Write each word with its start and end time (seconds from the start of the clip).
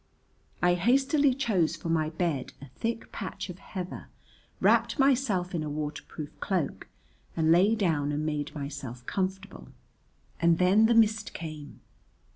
I 0.63 0.73
hastily 0.73 1.35
chose 1.35 1.75
for 1.75 1.89
my 1.89 2.09
bed 2.09 2.53
a 2.59 2.65
thick 2.69 3.11
patch 3.11 3.51
of 3.51 3.59
heather, 3.59 4.07
wrapped 4.59 4.97
myself 4.97 5.53
in 5.53 5.61
a 5.61 5.69
waterproof 5.69 6.39
cloak, 6.39 6.87
and 7.37 7.51
lay 7.51 7.75
down 7.75 8.11
and 8.11 8.25
made 8.25 8.55
myself 8.55 9.05
comfortable. 9.05 9.67
And 10.39 10.57
then 10.57 10.87
the 10.87 10.95
mist 10.95 11.35
came. 11.35 11.81